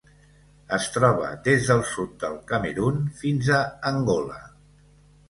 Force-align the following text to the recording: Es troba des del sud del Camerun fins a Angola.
Es 0.77 0.85
troba 0.93 1.27
des 1.47 1.67
del 1.71 1.83
sud 1.89 2.15
del 2.23 2.39
Camerun 2.53 2.97
fins 3.21 3.53
a 3.59 3.61
Angola. 3.91 4.41